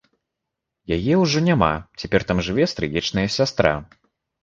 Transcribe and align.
Яе 0.97 1.13
ўжо 1.25 1.43
няма, 1.49 1.71
цяпер 2.01 2.21
там 2.33 2.43
жыве 2.51 2.71
стрыечная 2.75 3.29
сястра. 3.41 3.81